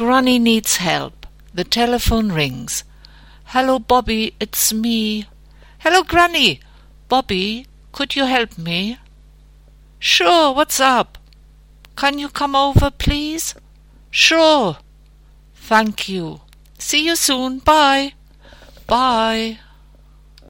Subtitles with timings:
[0.00, 1.26] Granny needs help.
[1.52, 2.84] The telephone rings.
[3.52, 5.26] Hello, Bobby, it's me.
[5.80, 6.60] Hello, Granny.
[7.10, 8.96] Bobby, could you help me?
[9.98, 11.18] Sure, what's up?
[11.96, 13.54] Can you come over, please?
[14.10, 14.78] Sure.
[15.54, 16.40] Thank you.
[16.78, 17.58] See you soon.
[17.58, 18.14] Bye.
[18.86, 19.58] Bye.